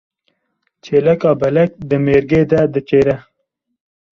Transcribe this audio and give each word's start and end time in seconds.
Çêleka 0.83 1.31
belek 1.41 1.71
di 1.89 1.97
mêrgê 2.05 2.41
de 2.49 2.59
diçêre. 2.73 3.17